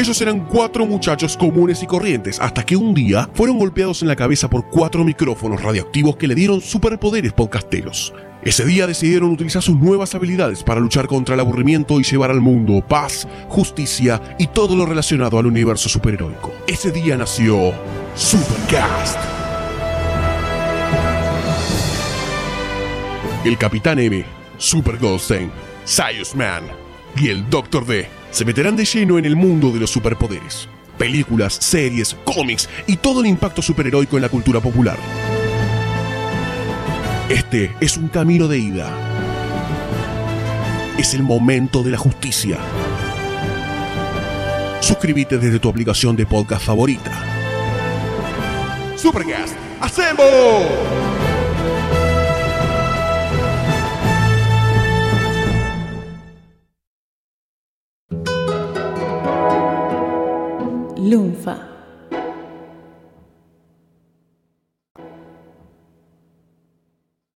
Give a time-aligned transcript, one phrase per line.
[0.00, 4.16] Ellos eran cuatro muchachos comunes y corrientes hasta que un día fueron golpeados en la
[4.16, 8.14] cabeza por cuatro micrófonos radioactivos que le dieron superpoderes podcasteros.
[8.42, 12.40] Ese día decidieron utilizar sus nuevas habilidades para luchar contra el aburrimiento y llevar al
[12.40, 16.50] mundo paz, justicia y todo lo relacionado al universo superheroico.
[16.66, 17.74] Ese día nació
[18.14, 19.18] Supercast.
[23.44, 24.24] El Capitán M,
[24.56, 25.50] Super Goldstein,
[26.36, 26.62] Man
[27.18, 30.68] y el Doctor D se meterán de lleno en el mundo de los superpoderes.
[30.98, 34.98] Películas, series, cómics y todo el impacto superheroico en la cultura popular.
[37.28, 38.90] Este es un camino de ida.
[40.98, 42.58] Es el momento de la justicia.
[44.80, 47.12] Suscríbete desde tu aplicación de podcast favorita.
[48.96, 50.89] Supercast, ¡hacemos!
[61.10, 61.58] 六法。